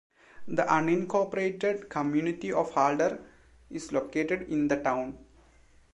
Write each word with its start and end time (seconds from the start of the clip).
The 0.47 0.63
unincorporated 0.63 1.87
community 1.87 2.51
of 2.51 2.71
Halder 2.71 3.23
is 3.69 3.91
located 3.91 4.49
in 4.49 4.67
the 4.67 4.77
town. 4.81 5.15